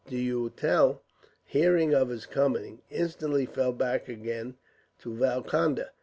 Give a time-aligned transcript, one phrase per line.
[0.07, 0.99] D'Auteuil,
[1.45, 4.55] hearing of his coming, instantly fell back again
[4.97, 5.91] to Valconda.